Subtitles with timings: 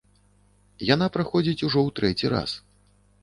[0.93, 2.51] Яна праходзіць ужо ў трэці раз.